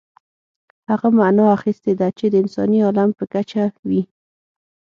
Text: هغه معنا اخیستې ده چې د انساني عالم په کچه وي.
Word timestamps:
هغه 0.89 1.07
معنا 1.17 1.45
اخیستې 1.57 1.91
ده 1.99 2.07
چې 2.17 2.25
د 2.29 2.35
انساني 2.43 2.79
عالم 2.87 3.09
په 3.19 3.23
کچه 3.33 3.63
وي. 3.87 4.01